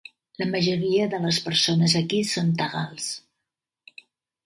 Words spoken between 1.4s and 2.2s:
persones